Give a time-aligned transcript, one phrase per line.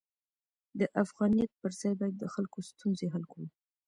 [0.79, 3.45] د افغانیت پر ځای باید د خلکو ستونزې حل کړو.